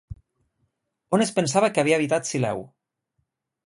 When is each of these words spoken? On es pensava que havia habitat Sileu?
On 1.19 1.25
es 1.27 1.33
pensava 1.37 1.71
que 1.77 1.85
havia 1.85 2.01
habitat 2.01 2.33
Sileu? 2.35 2.69